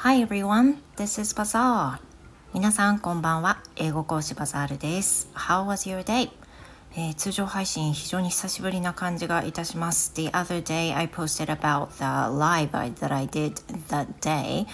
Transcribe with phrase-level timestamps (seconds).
[0.00, 2.00] Hi everyone, this is Bazaar.
[2.52, 3.62] 皆さんこんばんは。
[3.76, 5.30] 英語講師バザールです。
[5.34, 6.30] How was your day?
[6.94, 10.12] えー、通常配信非常に久しぶりな感じがいたします。
[10.14, 13.54] The other day I posted about the live that I did
[13.88, 14.66] that day.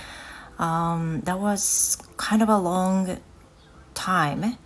[0.58, 3.20] Um, that was kind of a long
[3.94, 4.58] time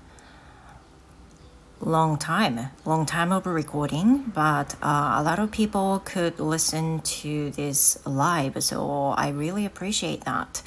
[1.80, 7.50] long time, long time of recording, but uh, a lot of people could listen to
[7.50, 10.64] this live, so I really appreciate that.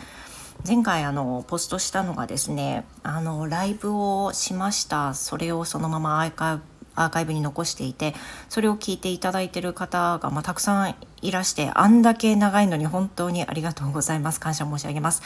[0.68, 5.14] 前回あのポストしたのがですねあのライブをしました。
[5.14, 6.64] それをそのままアーカイブ
[6.96, 8.14] アーカイブに残していて
[8.50, 14.42] それを聞いていただいている方が、まあ、たくさんいらしてあんだけ長いのに本当にありがとうございます。
[14.42, 15.22] 感謝申し上げます。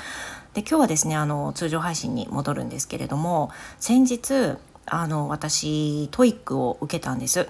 [0.53, 7.47] で今日はですねあの通常配信に戻るんですけれども先日あの私 TOEIC を受けたんです。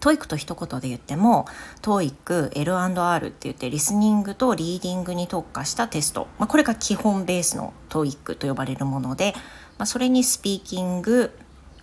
[0.00, 1.44] TOEIC と一言で言っても
[1.82, 9.34] TOEIC L&R って言ってリスニングとリーディングに特化したテスト、まあ、これが基本ベースの TOEIC と呼ばれるもので、
[9.76, 11.32] まあ、それにスピーキング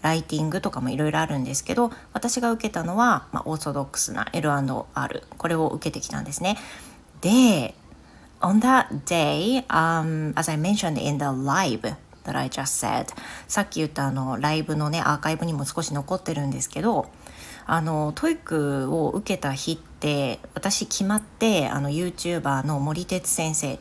[0.02, 6.58] ライティングとかもいろいろあるんですけど私が受けたのは、まあ、オーソドックスな L&R これを受けてきたんですね。
[7.22, 7.76] で
[8.40, 11.96] On that day、um, as I mentioned in the live
[12.28, 13.08] that I just said
[13.47, 17.09] さっき言ったあのライブのねアーカイブにも少し残ってるんですけど
[17.66, 23.80] あの TOEIC を受けた日って私決まってあの YouTuber のもりてつ先生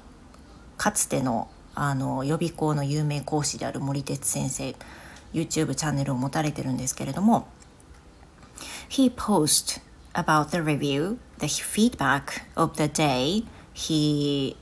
[0.76, 4.74] かつてのあの予備校の有名講師である森哲先生
[5.34, 7.48] YouTube チャンネルを持たれてるんですけれども
[8.88, 9.82] He post
[10.14, 14.56] about the review, the feedback of the day he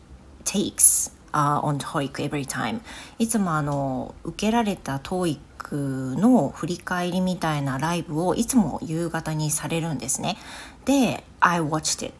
[0.44, 2.80] takes uh, on TOEIC every time
[3.18, 10.36] いつもあの受けられた TOEIC の振り返りみたいなライブをいつも夕方にされるんですね
[10.84, 12.14] で I watched it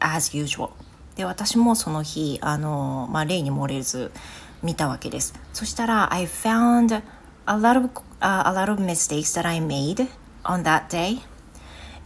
[0.00, 0.70] as usual
[1.16, 4.10] で私もその日あの、まあ、例に漏れず
[4.62, 10.08] 見たわけですそしたら I found a lot of、uh, a lot of mistakes that I made
[10.44, 11.20] on that day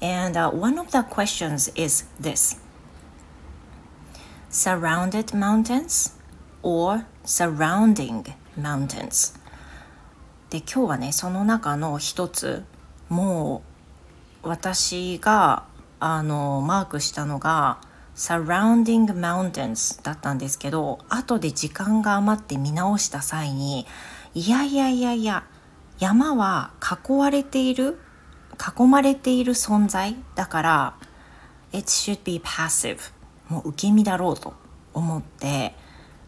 [0.00, 2.58] and、uh, one of the questions is this
[4.50, 6.22] surrounded mountains
[6.62, 8.25] or surrounding
[8.56, 9.39] mountains.
[10.50, 12.65] で今日はねその中の一つ
[13.09, 13.62] も
[14.45, 15.65] う私が
[15.99, 17.78] あのマークしたのが
[18.15, 23.87] surrounding mountains だったんですけど後で時間が余って見直した際に
[24.34, 25.44] いやいやいやいや
[25.99, 27.99] 山は囲われている
[28.79, 30.94] 囲まれている存在だから
[31.73, 32.99] it should be passive
[33.49, 34.55] もう受け身だろうと
[34.93, 35.75] 思って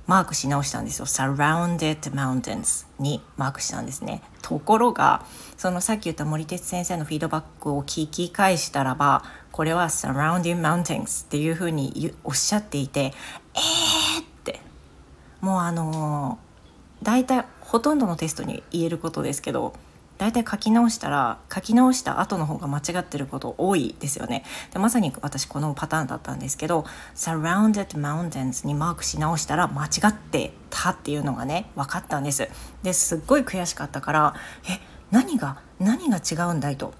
[0.06, 1.06] マークし直したんですよ。
[1.06, 4.22] Surrounded Mountains にマークしたんですね。
[4.42, 5.25] ところが
[5.56, 13.12] そのさっき言った森哲先生のフィードバックを聞き返したらばこれは Surrounding Mountains っていうふうにおっしゃっていて
[13.54, 14.60] えーって。
[15.41, 19.75] もうあのー、大体ほとんどのテストに言えることですけど
[20.24, 24.42] 大体書き直したら書き直した後の方が間違ってること多いですよね。
[24.72, 32.48] でまさに私このパターンだったんですけど Surrounded Mountains にマークし直したら間違ってたっていうのがね分かったんです。
[32.82, 34.34] ですっごい悔しかったから
[34.66, 34.80] え
[35.10, 36.94] 何が何が違うんだいと。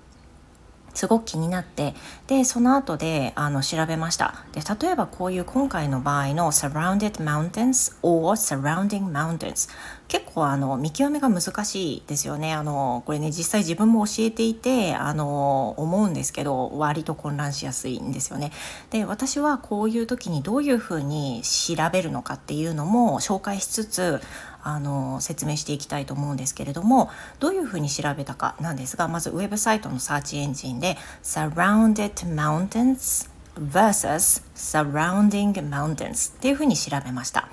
[0.94, 1.94] すごく気になって
[2.27, 4.44] でその後であの調べました。
[4.53, 9.69] で例えばこういう今回の場合の surrounded mountains or surrounding mountains
[10.09, 12.53] 結構あの見極めが難しいですよね。
[12.53, 18.53] あのこれね実際自分も教えていてあの思うんですけど割と混乱しやすいんですよね。
[18.91, 24.21] で私はこういう時にどういうふうに調べるのかっていうのも紹介しつつ
[24.64, 37.48] あの説明していきたいと思うんですけれどもどういうふうに調べたかなんですがまずウェブサイトのサーチエンジンで Surrounded Mountains vs Surrounding Mountains っていうふうに調べました。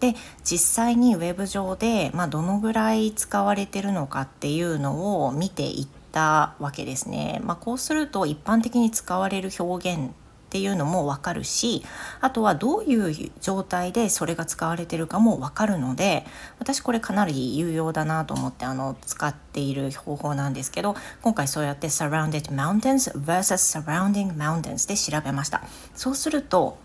[0.00, 0.14] で
[0.44, 7.40] 実際にウェブ上で、まあ、どのぐらい使われてるのかっていうのを見ていったわけですね。
[7.42, 10.12] まあ、こうすると一般的に使われる表現
[10.48, 11.84] っていうのも分かるし
[12.22, 16.24] あとはどういう状態でそれが使われてるかも分かるので
[16.58, 25.60] 私これかなり有用だなと思ってあの使っている方法なんですけど今回そうやって Surrounded Mountains vs Surrounding Mountains で調べました
[25.94, 26.78] そうすると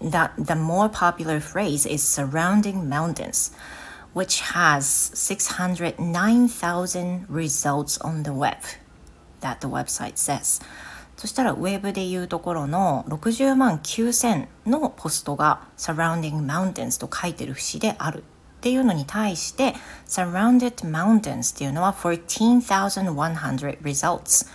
[0.00, 3.54] the, the more popular phrase is surrounding mountains
[4.14, 8.56] which has 609,000 results on the web
[9.42, 10.58] that the website says
[11.20, 18.22] そしたらウェブでいうところの60万9000のポストが Surrounding Mountains と書いてる節であるっ
[18.62, 19.74] ていうのに対して
[20.06, 24.48] Surrounded Mountains っていうのは14,100 results、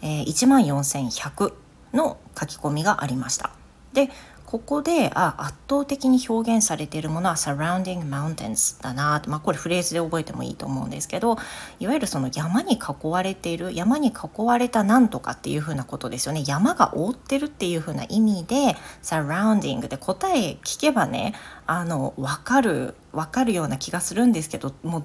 [0.00, 1.52] えー、14,100
[1.92, 3.50] の書き込みがありました。
[3.92, 4.08] で
[4.48, 11.36] ここであ圧倒的に表現されているものは surrounding mountains だなまあこれフレーズで覚えてもいいと思うんですけど
[11.80, 21.34] いわゆるその山に囲われている山に囲われたなんとかっていうふうなことですよね山が覆ってるっていうふうな意味で surrounding で答え聞けばね
[21.66, 25.04] あの分かる分かるような気がするんですけどもう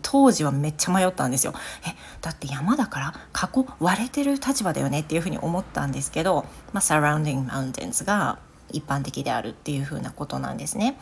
[0.00, 1.52] 当時はめっちゃ迷ったんですよ。
[1.86, 8.38] えだって山だから囲われてる立場だよねっていうふうに思ったんですけど、まあ、surrounding mountains が
[8.70, 10.96] 一般的であるっていうふなことなんですね。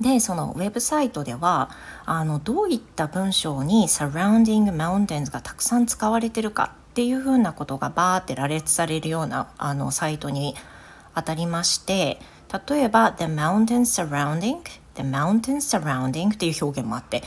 [0.00, 1.70] でそのウェブサイトでは
[2.04, 10.54] あのどういった文章に Surrounding Mountains がたくさん使われてるかっていうふうなことがバーって羅列されるようなあのサイトに
[11.14, 12.20] 当たりまして
[12.68, 14.58] 例えば The Mountain Surrounding
[14.96, 17.22] The Mountain Surrounding っていう表現もあって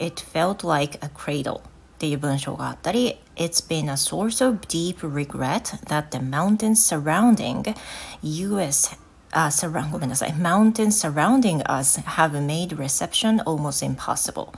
[0.00, 1.60] It felt like a cradle
[1.98, 7.74] っていう文章があったり It's been a source of deep regret that the mountains surrounding
[8.22, 8.96] US
[9.32, 14.50] あ、surround ごめんなさい Mountains surrounding us have made reception almost impossible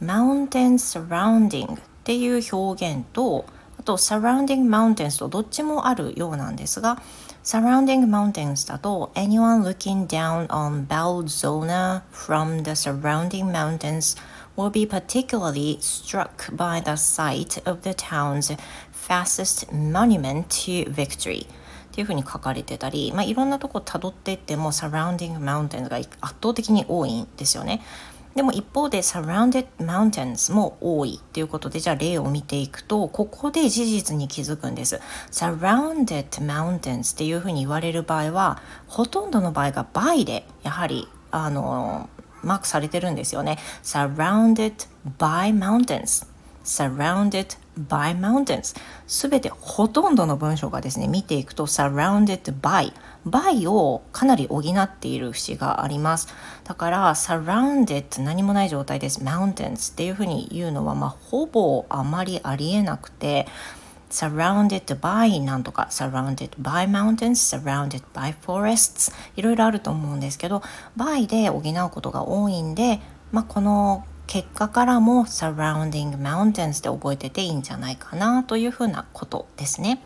[0.00, 3.44] Mountains surrounding っていう表現と
[3.76, 7.02] あと surrounding mountains とどっちもあるようなんですが
[7.42, 14.16] surrounding mountains だと anyone looking down on Belzona from the surrounding mountains
[14.58, 18.54] will be particularly struck by the sight of the town's
[18.90, 21.48] fastest monument to victory っ
[21.92, 27.80] ていうふうに書かれてたり、まあ、いろんなとこ辿っていっても surrounding mountains が圧倒的に多いんですよね。
[28.34, 35.00] でも一方で surrounded mountains も多いっていうことでじゃあ例を見ていくとここで事実に気づくんです
[35.32, 42.08] surrounded mountains っていうふうに言われる場合はほとんどの場合が by でやはりあの
[42.42, 43.58] マークされてるんですよね。
[43.82, 44.86] surrounded
[45.18, 46.26] by mountains.
[46.64, 47.56] Surrounded
[47.88, 48.76] by mountains.
[49.06, 52.92] すべてほとんどの文章がですね見ていくと surrounded by
[53.26, 56.28] by をかなり補っている節があります。
[56.64, 59.20] だから surrounded 何もない状態です。
[59.22, 63.46] mountains っていうふうに言うのはまあほぼあまりありえなくて
[64.10, 70.62] surrounded by なんとか surrounded by mountains surrounded by forests いろいろあると思うんですけど
[70.96, 73.00] by で補うことが多いんで、
[73.32, 80.00] まあ、この結果からも surrounding mountains で覚えてていいんじゃないかなというふうなことですね。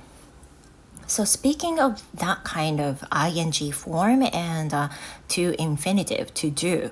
[1.08, 4.88] So speaking of that kind of ing form and uh,
[5.28, 6.90] to infinitive to do,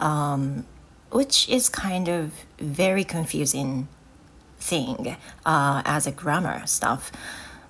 [0.00, 0.64] um,
[1.10, 3.86] which is kind of very confusing
[4.60, 7.12] thing uh, as a grammar stuff.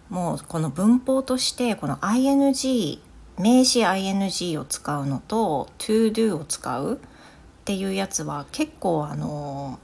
[0.08, 2.98] もうこの文法としてこの ing
[3.38, 6.98] 名詞 ing を使うのと to do を使うっ
[7.64, 9.78] ていうやつは結構あの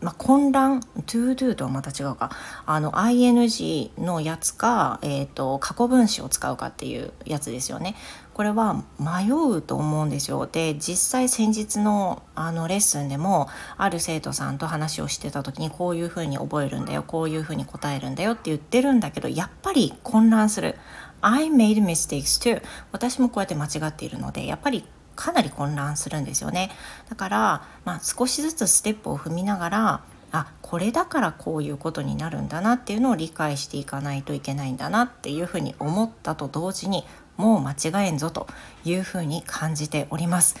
[0.00, 2.30] まあ、混乱 to do とはまた違うか。
[2.66, 7.96] あの ing のやつか、えーと、過去分詞を使うかっていうやつですよね。
[8.32, 10.48] これは迷うと思うんですよ。
[10.50, 20.76] で実際先日のあのレッスンでもある生徒さんと話をしてた時にこういうふうに覚えるんだよこういうふうに答えるんだよって言ってるんだけどやっぱり混乱する。
[21.22, 22.62] I made mistakes too
[22.92, 24.86] 私もこうやって間違っているのでやっぱり
[25.20, 26.70] かなり混乱するんですよね
[27.10, 30.00] だから、まあ、少しずつステップを踏みながら
[30.32, 37.04] あこれだからこういうことになるんだなっていうのを理解していかないといけないんだなっていうふうに思ったと同時に
[37.36, 38.46] もう間違えんぞと
[38.84, 40.56] いうふうに感じております。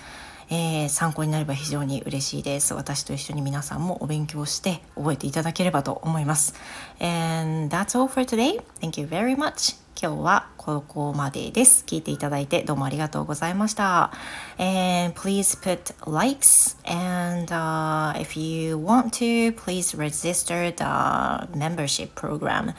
[0.50, 2.74] えー、参考になれば非常に嬉しいです。
[2.74, 6.54] 私と一緒に皆さんもお勉強して覚えていただければと思います。
[6.98, 8.60] And that's all for today.
[8.80, 9.78] Thank you very much.
[10.02, 11.84] 今日はここまでです。
[11.86, 14.10] 聞いていただいてどうもありがとうございました。
[14.58, 22.74] And please put likes and、uh, if you want to, please register the membership program.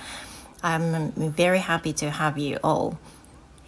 [0.62, 2.98] I'm very happy to have you all.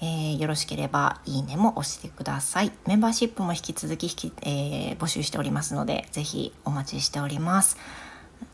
[0.03, 2.73] えー、よろしければいいねも押してください。
[2.85, 7.77] メンバーシップも引き続き引き、えー、募集しておりますので、ぜひお待ちしております。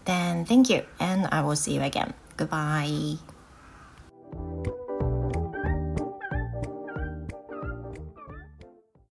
[0.05, 2.13] Then thank you and I will see you again.
[2.37, 3.28] Goodbye.